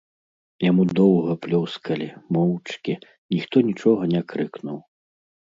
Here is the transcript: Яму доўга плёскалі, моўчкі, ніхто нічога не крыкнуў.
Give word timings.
Яму 0.69 0.85
доўга 0.99 1.35
плёскалі, 1.43 2.07
моўчкі, 2.39 2.97
ніхто 3.37 3.55
нічога 3.69 4.11
не 4.17 4.21
крыкнуў. 4.35 4.83